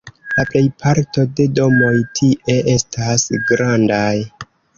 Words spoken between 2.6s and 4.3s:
estas grandaj.